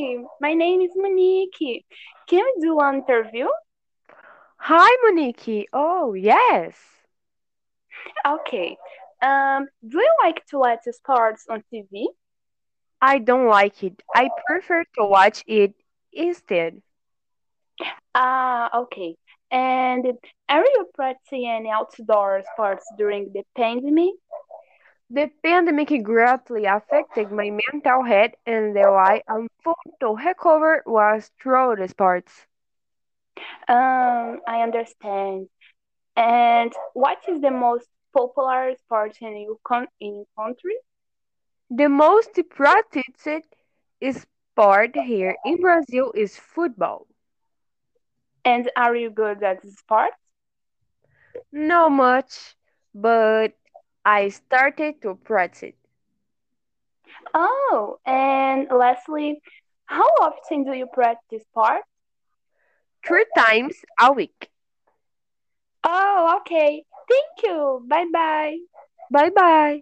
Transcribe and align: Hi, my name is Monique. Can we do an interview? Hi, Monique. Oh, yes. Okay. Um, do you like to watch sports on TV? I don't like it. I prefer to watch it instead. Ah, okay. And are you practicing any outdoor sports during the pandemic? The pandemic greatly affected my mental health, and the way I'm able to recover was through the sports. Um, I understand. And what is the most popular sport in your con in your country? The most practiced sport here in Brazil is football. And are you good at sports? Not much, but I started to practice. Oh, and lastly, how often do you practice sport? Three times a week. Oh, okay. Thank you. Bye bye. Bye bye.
Hi, 0.00 0.16
my 0.40 0.54
name 0.54 0.80
is 0.80 0.92
Monique. 0.96 1.84
Can 2.26 2.44
we 2.44 2.62
do 2.62 2.78
an 2.80 3.04
interview? 3.06 3.48
Hi, 4.56 4.96
Monique. 5.02 5.68
Oh, 5.74 6.14
yes. 6.14 6.74
Okay. 8.26 8.76
Um, 9.22 9.68
do 9.86 9.98
you 9.98 10.14
like 10.22 10.44
to 10.46 10.58
watch 10.58 10.80
sports 10.90 11.44
on 11.50 11.62
TV? 11.70 12.08
I 13.02 13.18
don't 13.18 13.46
like 13.48 13.82
it. 13.82 14.02
I 14.14 14.30
prefer 14.46 14.84
to 14.98 15.04
watch 15.04 15.44
it 15.46 15.74
instead. 16.12 16.80
Ah, 18.14 18.70
okay. 18.82 19.16
And 19.50 20.06
are 20.48 20.64
you 20.64 20.86
practicing 20.94 21.46
any 21.46 21.70
outdoor 21.70 22.42
sports 22.54 22.86
during 22.96 23.32
the 23.32 23.42
pandemic? 23.56 24.14
The 25.10 25.30
pandemic 25.42 25.90
greatly 26.02 26.64
affected 26.64 27.30
my 27.30 27.50
mental 27.50 28.04
health, 28.04 28.34
and 28.46 28.74
the 28.74 28.90
way 28.90 29.22
I'm 29.28 29.48
able 29.66 29.76
to 30.00 30.14
recover 30.16 30.82
was 30.86 31.30
through 31.42 31.76
the 31.76 31.88
sports. 31.88 32.46
Um, 33.68 34.40
I 34.46 34.62
understand. 34.62 35.48
And 36.16 36.72
what 36.94 37.18
is 37.28 37.40
the 37.40 37.50
most 37.50 37.88
popular 38.14 38.74
sport 38.76 39.16
in 39.20 39.36
your 39.42 39.56
con 39.64 39.88
in 40.00 40.16
your 40.16 40.26
country? 40.36 40.76
The 41.70 41.88
most 41.88 42.38
practiced 42.50 43.28
sport 44.12 44.96
here 44.96 45.36
in 45.44 45.60
Brazil 45.60 46.12
is 46.14 46.36
football. 46.36 47.06
And 48.44 48.70
are 48.76 48.94
you 48.96 49.10
good 49.10 49.42
at 49.42 49.62
sports? 49.66 50.16
Not 51.52 51.90
much, 51.92 52.56
but 52.94 53.54
I 54.04 54.28
started 54.28 55.00
to 55.02 55.14
practice. 55.14 55.74
Oh, 57.34 57.98
and 58.04 58.68
lastly, 58.70 59.40
how 59.86 60.06
often 60.20 60.64
do 60.64 60.72
you 60.72 60.86
practice 60.86 61.42
sport? 61.42 61.82
Three 63.06 63.24
times 63.36 63.84
a 64.00 64.12
week. 64.12 64.50
Oh, 65.84 66.38
okay. 66.40 66.84
Thank 67.08 67.42
you. 67.44 67.84
Bye 67.86 68.06
bye. 68.12 68.56
Bye 69.10 69.30
bye. 69.30 69.78